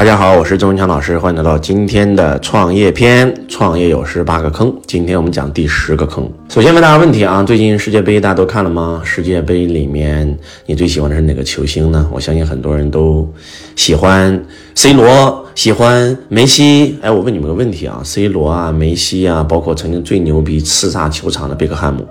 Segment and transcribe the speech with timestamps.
[0.00, 3.30] 大家好，我是周文强老师，欢迎来到今天的创业篇。
[3.46, 6.26] 创业有十八个坑，今天我们讲第十个坑。
[6.48, 9.02] 首先问大家问题啊，最近世界杯大家都看了吗？
[9.04, 12.08] 世界杯里面你最喜欢的是哪个球星呢？
[12.10, 13.30] 我相信很多人都
[13.76, 14.42] 喜欢
[14.74, 16.98] C 罗，喜欢梅西。
[17.02, 22.08] 哎，我问你们个问题啊，C 罗啊，梅西啊，包括曾经最牛逼叱咤球场的贝克汉姆，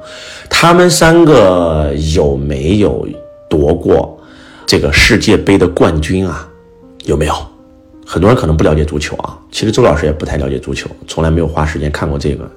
[0.47, 3.07] 他们三个有没有
[3.49, 4.15] 夺过
[4.67, 6.47] 这个世界杯的冠军啊？
[7.05, 7.33] 有没有？
[8.11, 12.51] 很多人可能不了解足球啊，其实周老师也不太了解足球，从来没有花时间看过这个，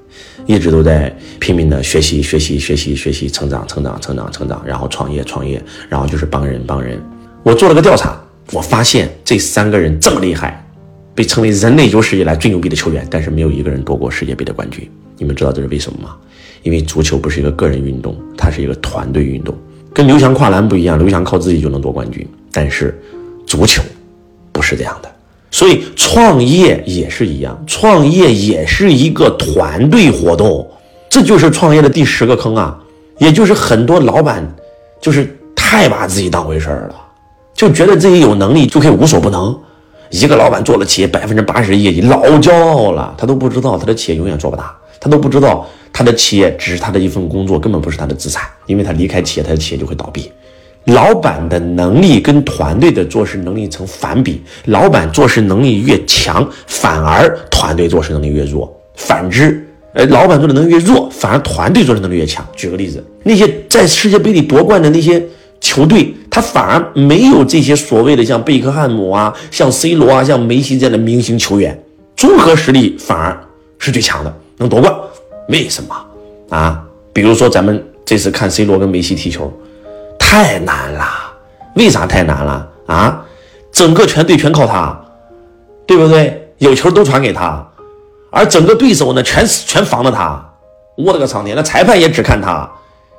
[0.46, 6.98] 一直都在拼命的学习、学习、学习、学习，成长、成长、成长、成长，然后创业、创业，然后就是帮人、帮人。
[7.42, 8.18] 我做了个调查，
[8.52, 10.66] 我发现这三个人这么厉害，
[11.14, 14.90] 被称为人类有史以来最牛逼的球员，但是没有一个人夺过世界杯的冠军。
[15.18, 16.16] 你们知道这是为什么吗？
[16.62, 19.54] 因为足球不是一个个人运动，它是一个团队运动，
[19.92, 22.98] 跟刘翔跨栏不一样，刘翔靠自己就能夺冠军，但是
[23.46, 23.82] 足球
[24.50, 25.12] 不是这样的。
[25.52, 30.66] 所以创业也是一样，创业也是一个团队活动，
[31.08, 32.76] 这就是创业的第十个坑啊！
[33.18, 34.42] 也就是很多老板
[35.00, 36.94] 就是太把自己当回事儿了，
[37.54, 39.56] 就觉得自己有能力就可以无所不能。
[40.10, 50.32] 一个老板做了企业百分之八十的业绩，老骄傲了，他都不知道他的企业永远做不大，他都不知道他的企业只是他的一份工作，根本不是他的资产，因为他离开企业，他的企业就会倒闭。
[50.86, 58.72] 老板的能力跟团队的做事能力成反比，老板做事能力越强，反而团队做事能力越弱。
[58.96, 62.44] 反之，呃，老板做的能力越弱，反而团队做的能力越强。
[62.56, 65.24] 举个例子，那些在世界杯里夺冠的那些
[65.60, 71.80] 球队，他反而没有这些所谓的像贝克汉姆啊、像 C 罗啊、像梅西这样的明星球员，
[72.16, 73.40] 综合实力反而
[73.78, 74.92] 是最强的，能夺冠。
[75.48, 75.94] 为什么
[76.50, 76.82] 啊？
[77.12, 79.52] 比如说咱们这次看 C 罗跟梅西踢球。
[80.32, 81.04] 太难了，
[81.74, 83.22] 为啥太难了啊？
[83.70, 84.98] 整个全队全靠他，
[85.86, 86.50] 对不对？
[86.56, 87.62] 有球都传给他，
[88.30, 90.42] 而整个对手呢，全全防着他。
[90.96, 92.66] 我的个苍天，那裁判也只看他，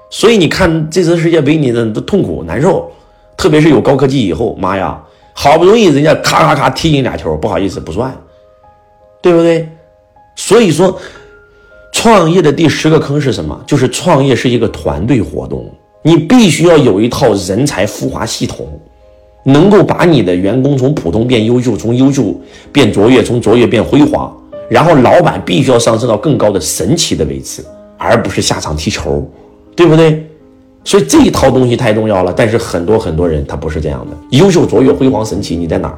[0.09, 2.91] 所以你看这次世界杯，你的痛苦难受。
[3.37, 4.99] 特别是有高科技以后，妈呀，
[5.33, 8.11] 好不容易人家咔咔咔踢进俩球，不好意思不算，
[9.21, 9.69] 对不对？
[10.35, 10.99] 所以说，
[11.91, 13.63] 创业的第十个坑是什么？
[13.67, 15.71] 就是创业是一个团队活动。
[16.03, 18.67] 你必须要有一套人才孵化系统，
[19.45, 22.35] 能够把你的员工从普通变优秀，从优秀
[22.71, 24.31] 变卓越，从卓越变辉煌。
[24.69, 27.63] 然后老板必须要上升到更高的神奇的位置，
[27.97, 29.25] 而不是下场踢球，
[29.75, 30.25] 对不对？
[30.83, 32.33] 所以这一套东西太重要了。
[32.35, 35.97] 但是很多很多人他不是这样的，优秀、卓越、辉煌、神奇，你在哪儿？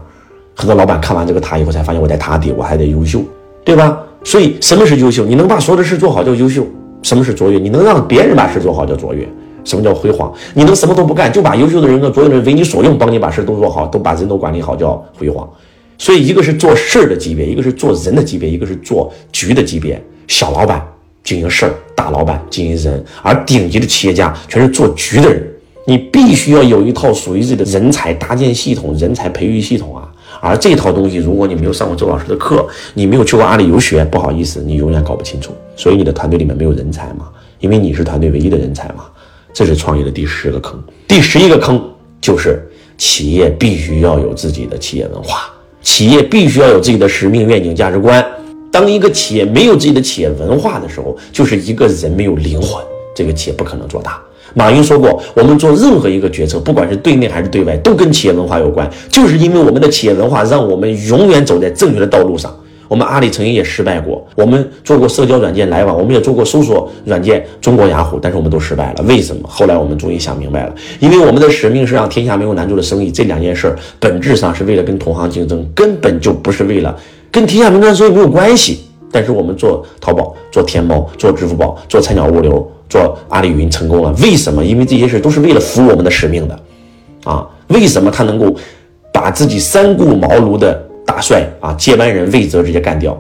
[0.56, 3.22] 很多老板看完这个塔以后才发现，我在塔底，我还得优秀，
[3.64, 4.00] 对吧？
[4.24, 5.26] 所以什么是优秀？
[5.26, 6.66] 你能把所有的事做好叫优秀。
[7.04, 7.60] 什么是卓越？
[7.60, 9.28] 你能让别人把事做好叫卓越。
[9.66, 10.34] 什么叫辉煌？
[10.54, 15.46] 你能什么都不干，就把优秀的人和卓越的人为你所用，帮你把事都做好，都把人都管理好，叫辉煌。
[15.98, 20.02] 所以，一个是做事儿的级别，一个是做人的级别，一个是做局的级别。
[20.28, 20.86] 小老板
[21.24, 25.46] 经营事儿，大老板经营人，而顶级的企业家全是做局的人。
[25.88, 30.12] 你必须要有一套属于自己的人才搭建系统、人才培育系统啊。
[30.42, 35.54] 而这套东西，如果你没有上过周老师的课，你没有去过阿里游学，不好意思，你永远搞不清楚。
[35.76, 37.30] 所以你的团队里面没有人才嘛？
[37.60, 39.06] 因为你是团队唯一的人才嘛？
[39.56, 40.78] 这是创业的第十个坑，
[41.08, 41.82] 第十一个坑
[42.20, 45.50] 就是企业必须要有自己的企业文化，
[45.82, 48.24] 企业必须要有自己的使命、愿景、价值观。
[48.70, 52.84] 当一个企业没有自己的企业文化的时候，就是一个人没有灵魂，
[53.16, 54.22] 这个企业不可能做大。
[54.54, 62.54] 马云说过，我们做任何一个决策，不管是对内还是对外，都跟企业文化有关，就是因为我们的企业文化让我们永远走在正确的道路上。
[62.88, 69.04] 我们阿里曾经也失败过，我们做过社交软件来往，我们也做过搜索软件中国雅虎，但是我们都失败了。
[69.04, 69.48] 为什么？
[69.48, 73.12] 后来我们终于想明白了，因为我们的使命是让天下没有难做的生意。
[73.12, 76.96] 这两件事儿本质上是为了跟同行竞争，根本就不是为了
[77.32, 78.82] 跟天下没难做生意没有关系。
[79.12, 84.64] 但是我们做淘宝、做天猫、做支付宝、做菜鸟物流、做阿里云成功了，为什么？
[84.64, 86.60] 因为这些事都是为了服务我们的使命的，
[87.24, 88.54] 啊，为什么他能够
[89.14, 90.85] 把自己三顾茅庐的？
[91.16, 93.18] 大帅啊，接班人魏泽直接干掉，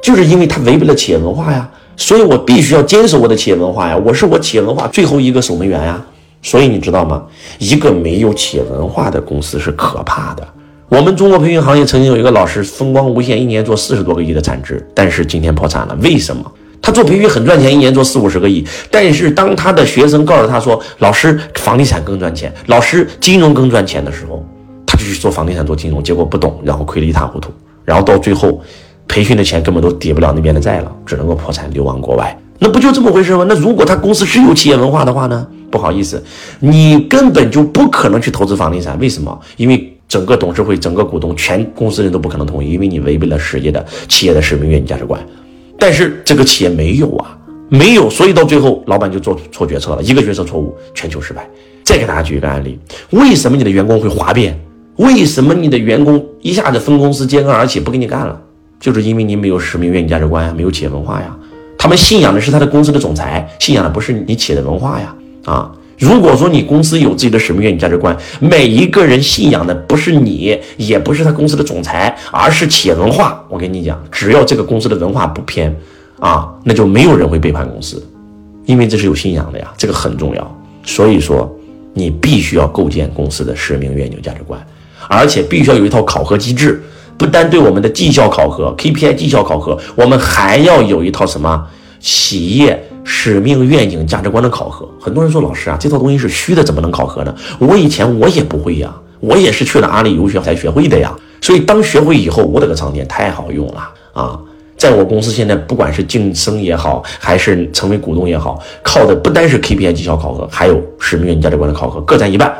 [0.00, 6.00] 就是因为他违背了企业文化呀，所以我必须要坚守我的企业文化呀，我是我企业文化最后一个守门员呀。
[6.40, 7.24] 所以你知道吗？
[7.58, 10.46] 一个没有企业文化的公司是可怕的。
[10.88, 15.98] 我们中国培训行业曾经有一个老师风光无限，一年做四十多个亿的产值，但是今天破产了。
[16.00, 16.44] 为什么？
[16.80, 24.46] 他做培训很赚钱，一年做四五十个亿，但是当他的学生告诉他说：“老师，房地产更赚钱，老师，金融更赚钱”的时候。
[25.04, 27.50] 就去做房地产、做金融，结果不懂，然后亏得一塌糊涂，
[27.84, 28.60] 然后到最后，
[29.08, 32.36] 培训的钱根本都抵不了那边的债了，只能够破产流亡国外。
[32.58, 33.44] 那不就这么回事吗？
[33.48, 35.46] 那如果他公司是有企业文化的话呢？
[35.70, 36.22] 不好意思，
[36.60, 38.98] 你根本就不可能去投资房地产。
[39.00, 39.36] 为什么？
[39.56, 45.20] 因为整个董事会、整个股东、全公司人都不可能同意，因为你违背了世界的企业的使命、愿景、价值观。
[45.78, 47.36] 但是这个企业没有啊，
[47.68, 51.48] 没有，所以到最后老板就做错决策了，一个决策错误，全球失败。
[51.82, 52.78] 再给大家举一个案例，
[53.10, 54.56] 为什么你的员工会哗变？
[54.96, 58.40] 为什么你的员工一下子分公司揭竿而起不给你干了？
[58.78, 61.36] 就是因为你没有使命、愿景、价值观呀，没有企业文化呀。
[61.78, 65.14] 他们信仰的是他的公司的总裁，信仰的不是你企业的文化呀。
[65.44, 73.44] 啊，如果说你公司有自己的使命、愿景、价值观，每一个人信仰的不是你，也不是他公司的总裁，而是企业文化。
[73.48, 75.74] 我跟你讲，只要这个公司的文化不偏，
[76.18, 78.04] 啊，那就没有人会背叛公司，
[78.66, 80.58] 因为这是有信仰的呀，这个很重要。
[80.84, 81.52] 所以说，
[81.94, 84.60] 你必须要构建公司的使命、愿景、价值观。
[85.08, 86.82] 而且必须要有一套考核机制，
[87.16, 91.64] 不单对我们的绩效考核、KPI 绩效考核，我们还要有一套什么
[92.00, 94.88] 企业使命、愿景、价值观的考核。
[95.00, 97.34] 很多人说老师啊，这套东西是虚的，怎么能考核呢？
[97.58, 101.14] 我以前我也不会呀，我也是去了阿里游学才学会的呀。
[101.40, 104.38] 所以当学会以后，我的个苍天，太好用了啊！
[104.76, 112.52] 在我公司现在，不管是晋升也好，还是成为股东也好，靠的不单是 KPI 绩效考核，还有使命、愿景、价值观的考核，各占一半。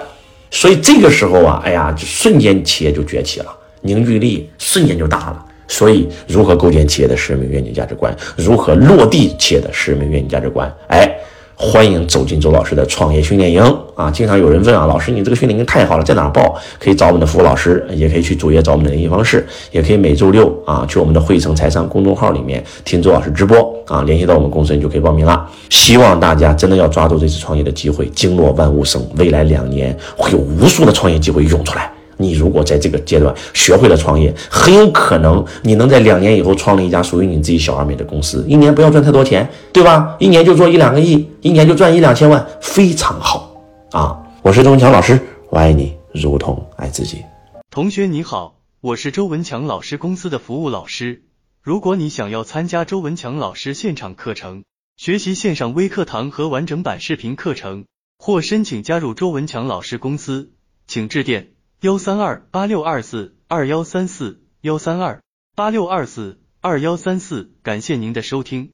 [0.52, 3.46] 所以这个时候啊，哎呀，就瞬间企业就崛起了，
[3.80, 5.44] 凝聚力瞬间就大了。
[5.66, 8.14] 所以，如何构建企业的使命、愿景、价值观？
[8.36, 10.70] 如何落地企业的使命、愿景、价值观？
[10.88, 11.10] 哎。
[11.54, 13.62] 欢迎走进周老师的创业训练营
[13.94, 14.10] 啊！
[14.10, 16.58] 经常有人问啊，老师，你这个训练营太好了，在哪报？
[16.78, 25.48] 可以找我们的服务老师，也可以去主页找我们的联系方式，也可以每周六啊去我们的汇成财商公众号里面听周老师直播啊，联系到我们公司人就可以报名了。
[25.70, 31.91] 希望大家真的要抓住这次创业的机会，经络万物生，未来两年会有无数的创业机会涌出来。
[32.22, 38.44] 你如果在这个阶段学会了创业，很有可能你能在两年以后创立一家属于你自己小而美的公司。
[38.48, 40.16] 一年不要赚太多钱，对吧？
[40.20, 43.52] 一年就做一两个亿，一年就赚一两千万，非常好
[43.90, 44.22] 啊！
[44.42, 45.20] 我是周文强老师，
[45.50, 47.22] 我爱你如同爱自己。
[47.70, 51.22] 同学你好，我是周文强老师公司的服务老师。
[51.62, 54.64] 如果你想要参加周文强老师现场课程，
[54.96, 57.84] 学习线上微课堂和完整版视频课程，
[58.18, 60.50] 或申请加入周文强老师公司，
[60.86, 61.50] 请致电。
[61.82, 65.20] 幺三二八六二四二幺三四幺三二
[65.56, 68.72] 八六二四二幺三四，感谢您的收听。